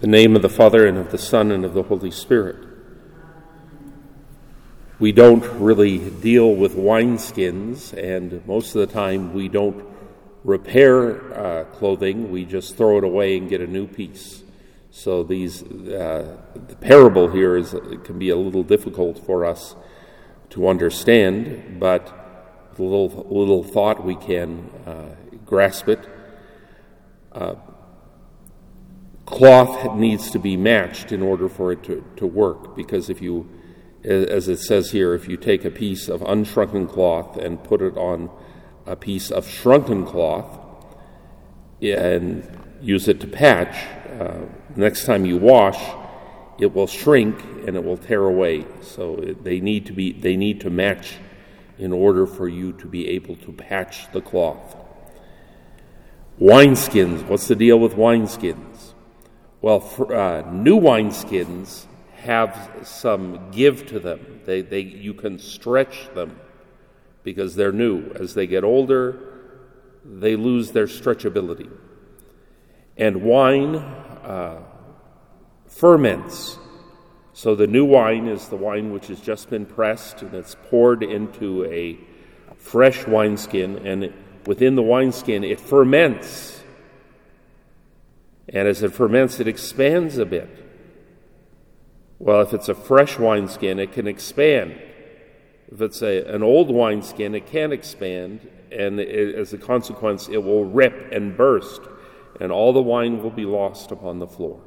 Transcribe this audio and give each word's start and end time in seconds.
the 0.00 0.06
name 0.06 0.36
of 0.36 0.42
the 0.42 0.48
Father, 0.48 0.86
and 0.86 0.96
of 0.96 1.10
the 1.10 1.18
Son, 1.18 1.50
and 1.50 1.64
of 1.64 1.74
the 1.74 1.82
Holy 1.82 2.12
Spirit. 2.12 2.56
We 5.00 5.10
don't 5.10 5.44
really 5.60 6.10
deal 6.10 6.54
with 6.54 6.76
wineskins, 6.76 7.92
and 7.92 8.46
most 8.46 8.76
of 8.76 8.86
the 8.86 8.92
time 8.92 9.34
we 9.34 9.48
don't 9.48 9.84
repair 10.44 11.34
uh, 11.34 11.64
clothing, 11.64 12.30
we 12.30 12.44
just 12.44 12.76
throw 12.76 12.98
it 12.98 13.04
away 13.04 13.36
and 13.36 13.48
get 13.48 13.60
a 13.60 13.66
new 13.66 13.88
piece. 13.88 14.42
So 14.90 15.24
these, 15.24 15.62
uh, 15.64 16.36
the 16.54 16.76
parable 16.76 17.28
here 17.28 17.56
is 17.56 17.74
can 18.04 18.18
be 18.18 18.30
a 18.30 18.36
little 18.36 18.62
difficult 18.62 19.24
for 19.26 19.44
us 19.44 19.74
to 20.50 20.68
understand, 20.68 21.80
but 21.80 22.02
with 22.70 22.80
a 22.80 22.82
little, 22.84 23.26
little 23.30 23.64
thought 23.64 24.04
we 24.04 24.14
can 24.14 24.70
uh, 24.86 25.14
grasp 25.44 25.88
it. 25.88 26.00
Cloth 29.38 29.94
needs 29.94 30.32
to 30.32 30.38
be 30.40 30.56
matched 30.56 31.12
in 31.12 31.22
order 31.22 31.48
for 31.48 31.70
it 31.70 31.84
to, 31.84 32.04
to 32.16 32.26
work, 32.26 32.74
because 32.74 33.08
if 33.08 33.22
you, 33.22 33.48
as 34.02 34.48
it 34.48 34.58
says 34.58 34.90
here, 34.90 35.14
if 35.14 35.28
you 35.28 35.36
take 35.36 35.64
a 35.64 35.70
piece 35.70 36.08
of 36.08 36.22
unshrunken 36.22 36.88
cloth 36.88 37.36
and 37.36 37.62
put 37.62 37.80
it 37.80 37.96
on 37.96 38.30
a 38.84 38.96
piece 38.96 39.30
of 39.30 39.48
shrunken 39.48 40.04
cloth 40.04 40.58
and 41.80 42.42
use 42.82 43.06
it 43.06 43.20
to 43.20 43.28
patch, 43.28 43.76
uh, 44.20 44.40
next 44.74 45.04
time 45.04 45.24
you 45.24 45.36
wash, 45.36 45.78
it 46.58 46.74
will 46.74 46.88
shrink 46.88 47.40
and 47.64 47.76
it 47.76 47.84
will 47.84 47.96
tear 47.96 48.24
away. 48.24 48.66
So 48.82 49.36
they 49.40 49.60
need 49.60 49.86
to 49.86 49.92
be 49.92 50.10
they 50.10 50.34
need 50.34 50.60
to 50.62 50.70
match 50.70 51.18
in 51.78 51.92
order 51.92 52.26
for 52.26 52.48
you 52.48 52.72
to 52.72 52.86
be 52.88 53.08
able 53.10 53.36
to 53.36 53.52
patch 53.52 54.10
the 54.10 54.20
cloth. 54.20 54.74
Wineskins. 56.40 57.24
What's 57.28 57.46
the 57.46 57.54
deal 57.54 57.78
with 57.78 57.94
wineskins? 57.94 58.67
Well, 59.60 59.80
for, 59.80 60.14
uh, 60.14 60.50
new 60.50 60.78
wineskins 60.78 61.86
have 62.18 62.70
some 62.84 63.50
give 63.50 63.86
to 63.86 63.98
them. 63.98 64.40
They, 64.44 64.60
they, 64.62 64.80
you 64.80 65.14
can 65.14 65.38
stretch 65.38 66.08
them 66.14 66.38
because 67.22 67.54
they're 67.54 67.72
new. 67.72 68.12
As 68.12 68.34
they 68.34 68.46
get 68.46 68.64
older, 68.64 69.18
they 70.04 70.36
lose 70.36 70.70
their 70.70 70.86
stretchability. 70.86 71.70
And 72.96 73.22
wine 73.22 73.76
uh, 73.76 74.62
ferments. 75.66 76.58
So 77.32 77.54
the 77.54 77.66
new 77.66 77.84
wine 77.84 78.26
is 78.26 78.48
the 78.48 78.56
wine 78.56 78.92
which 78.92 79.08
has 79.08 79.20
just 79.20 79.50
been 79.50 79.66
pressed 79.66 80.22
and 80.22 80.34
it's 80.34 80.56
poured 80.70 81.02
into 81.02 81.64
a 81.66 81.98
fresh 82.56 83.06
wineskin, 83.06 83.86
and 83.86 84.12
within 84.46 84.74
the 84.74 84.82
wineskin 84.82 85.44
it 85.44 85.60
ferments 85.60 86.57
and 88.50 88.66
as 88.68 88.82
it 88.82 88.92
ferments, 88.92 89.40
it 89.40 89.48
expands 89.48 90.18
a 90.18 90.26
bit. 90.26 90.48
Well, 92.18 92.40
if 92.40 92.52
it's 92.52 92.68
a 92.68 92.74
fresh 92.74 93.18
wineskin, 93.18 93.78
it 93.78 93.92
can 93.92 94.06
expand. 94.06 94.80
If 95.70 95.80
it's 95.80 96.02
a, 96.02 96.24
an 96.24 96.42
old 96.42 96.70
wineskin, 96.70 97.34
it 97.34 97.46
can't 97.46 97.72
expand, 97.72 98.48
and 98.72 98.98
it, 98.98 99.34
as 99.34 99.52
a 99.52 99.58
consequence, 99.58 100.28
it 100.28 100.42
will 100.42 100.64
rip 100.64 101.12
and 101.12 101.36
burst, 101.36 101.82
and 102.40 102.50
all 102.50 102.72
the 102.72 102.82
wine 102.82 103.22
will 103.22 103.30
be 103.30 103.44
lost 103.44 103.90
upon 103.90 104.18
the 104.18 104.26
floor. 104.26 104.60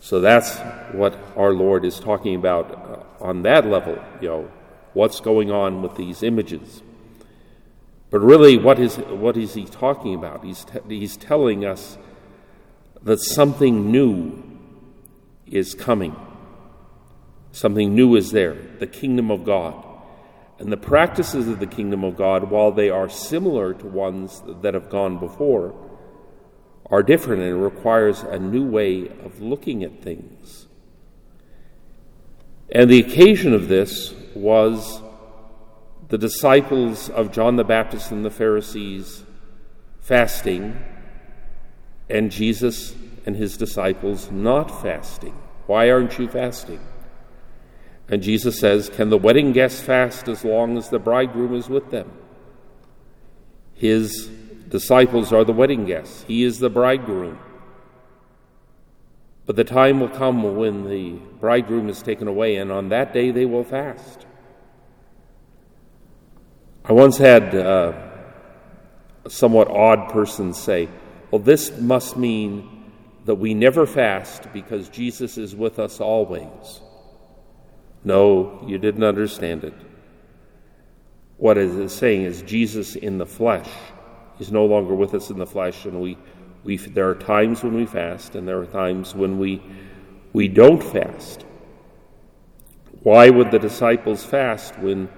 So 0.00 0.20
that's 0.20 0.58
what 0.92 1.18
our 1.36 1.52
Lord 1.52 1.84
is 1.84 1.98
talking 1.98 2.34
about 2.34 2.70
uh, 2.70 3.24
on 3.24 3.42
that 3.42 3.64
level, 3.66 3.98
you 4.20 4.28
know, 4.28 4.52
what's 4.92 5.20
going 5.20 5.50
on 5.50 5.80
with 5.80 5.96
these 5.96 6.22
images. 6.22 6.82
But 8.10 8.20
really, 8.20 8.58
what 8.58 8.78
is, 8.78 8.96
what 8.96 9.36
is 9.36 9.54
he 9.54 9.64
talking 9.64 10.14
about? 10.14 10.44
He's, 10.44 10.66
he's 10.88 11.16
telling 11.16 11.64
us 11.64 11.96
that 13.04 13.20
something 13.20 13.90
new 13.90 14.42
is 15.46 15.74
coming. 15.74 16.16
Something 17.52 17.94
new 17.94 18.16
is 18.16 18.32
there, 18.32 18.56
the 18.78 18.86
kingdom 18.86 19.30
of 19.30 19.44
God. 19.44 19.82
And 20.58 20.72
the 20.72 20.76
practices 20.76 21.46
of 21.46 21.60
the 21.60 21.66
kingdom 21.66 22.02
of 22.02 22.16
God, 22.16 22.50
while 22.50 22.72
they 22.72 22.90
are 22.90 23.08
similar 23.08 23.74
to 23.74 23.86
ones 23.86 24.42
that 24.62 24.74
have 24.74 24.88
gone 24.88 25.18
before, 25.18 25.74
are 26.86 27.02
different 27.02 27.42
and 27.42 27.62
requires 27.62 28.22
a 28.22 28.38
new 28.38 28.64
way 28.64 29.08
of 29.08 29.40
looking 29.40 29.84
at 29.84 30.02
things. 30.02 30.66
And 32.70 32.90
the 32.90 33.00
occasion 33.00 33.52
of 33.52 33.68
this 33.68 34.14
was 34.34 35.02
the 36.08 36.18
disciples 36.18 37.10
of 37.10 37.32
John 37.32 37.56
the 37.56 37.64
Baptist 37.64 38.10
and 38.10 38.24
the 38.24 38.30
Pharisees 38.30 39.22
fasting 40.00 40.82
and 42.08 42.30
Jesus 42.30 42.94
and 43.26 43.36
his 43.36 43.56
disciples 43.56 44.30
not 44.30 44.82
fasting. 44.82 45.34
Why 45.66 45.90
aren't 45.90 46.18
you 46.18 46.28
fasting? 46.28 46.80
And 48.08 48.22
Jesus 48.22 48.58
says, 48.58 48.88
Can 48.88 49.08
the 49.08 49.18
wedding 49.18 49.52
guests 49.52 49.80
fast 49.80 50.28
as 50.28 50.44
long 50.44 50.76
as 50.76 50.90
the 50.90 50.98
bridegroom 50.98 51.54
is 51.54 51.68
with 51.68 51.90
them? 51.90 52.12
His 53.74 54.26
disciples 54.68 55.32
are 55.32 55.44
the 55.44 55.52
wedding 55.52 55.86
guests, 55.86 56.24
he 56.28 56.42
is 56.44 56.58
the 56.58 56.70
bridegroom. 56.70 57.38
But 59.46 59.56
the 59.56 59.64
time 59.64 60.00
will 60.00 60.08
come 60.08 60.56
when 60.56 60.88
the 60.88 61.12
bridegroom 61.38 61.88
is 61.90 62.02
taken 62.02 62.28
away, 62.28 62.56
and 62.56 62.72
on 62.72 62.88
that 62.88 63.12
day 63.12 63.30
they 63.30 63.44
will 63.44 63.64
fast. 63.64 64.24
I 66.86 66.92
once 66.92 67.18
had 67.18 67.54
uh, 67.54 67.92
a 69.24 69.30
somewhat 69.30 69.68
odd 69.68 70.10
person 70.10 70.54
say, 70.54 70.88
well, 71.30 71.40
this 71.40 71.78
must 71.78 72.16
mean 72.16 72.83
that 73.24 73.36
we 73.36 73.54
never 73.54 73.86
fast 73.86 74.52
because 74.52 74.88
Jesus 74.88 75.38
is 75.38 75.56
with 75.56 75.78
us 75.78 76.00
always. 76.00 76.80
No, 78.04 78.62
you 78.66 78.78
didn't 78.78 79.02
understand 79.02 79.64
it. 79.64 79.74
What 81.38 81.56
it 81.56 81.70
is 81.70 81.92
saying 81.92 82.22
is 82.22 82.42
Jesus 82.42 82.96
in 82.96 83.18
the 83.18 83.26
flesh. 83.26 83.68
He's 84.38 84.52
no 84.52 84.66
longer 84.66 84.94
with 84.94 85.14
us 85.14 85.30
in 85.30 85.38
the 85.38 85.46
flesh, 85.46 85.84
and 85.84 86.00
we, 86.00 86.18
we 86.64 86.76
there 86.76 87.08
are 87.08 87.14
times 87.14 87.62
when 87.62 87.74
we 87.74 87.86
fast, 87.86 88.34
and 88.34 88.46
there 88.46 88.60
are 88.60 88.66
times 88.66 89.14
when 89.14 89.38
we 89.38 89.62
we 90.32 90.48
don't 90.48 90.82
fast. 90.82 91.44
Why 93.02 93.30
would 93.30 93.50
the 93.50 93.58
disciples 93.58 94.24
fast 94.24 94.78
when 94.78 95.08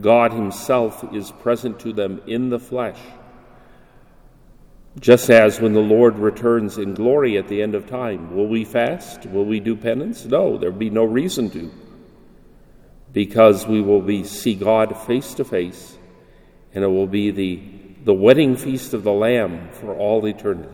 God 0.00 0.32
Himself 0.32 1.04
is 1.14 1.32
present 1.32 1.80
to 1.80 1.92
them 1.92 2.20
in 2.26 2.50
the 2.50 2.58
flesh? 2.58 2.98
Just 5.00 5.30
as 5.30 5.60
when 5.60 5.74
the 5.74 5.80
Lord 5.80 6.18
returns 6.18 6.76
in 6.76 6.94
glory 6.94 7.38
at 7.38 7.48
the 7.48 7.62
end 7.62 7.74
of 7.74 7.88
time, 7.88 8.34
will 8.34 8.48
we 8.48 8.64
fast? 8.64 9.26
Will 9.26 9.44
we 9.44 9.60
do 9.60 9.76
penance? 9.76 10.24
No, 10.24 10.58
there'll 10.58 10.74
be 10.74 10.90
no 10.90 11.04
reason 11.04 11.50
to. 11.50 11.70
Because 13.12 13.66
we 13.66 13.80
will 13.80 14.02
be 14.02 14.24
see 14.24 14.54
God 14.54 14.96
face 15.06 15.34
to 15.34 15.44
face, 15.44 15.96
and 16.74 16.82
it 16.82 16.88
will 16.88 17.06
be 17.06 17.30
the, 17.30 17.62
the 18.04 18.14
wedding 18.14 18.56
feast 18.56 18.92
of 18.92 19.04
the 19.04 19.12
Lamb 19.12 19.70
for 19.70 19.94
all 19.94 20.26
eternity. 20.26 20.68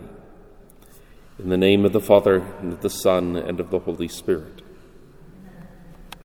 In 1.38 1.50
the 1.50 1.58
name 1.58 1.84
of 1.84 1.92
the 1.92 2.00
Father, 2.00 2.40
and 2.60 2.72
of 2.72 2.80
the 2.80 2.90
Son, 2.90 3.36
and 3.36 3.60
of 3.60 3.70
the 3.70 3.80
Holy 3.80 4.08
Spirit. 4.08 4.63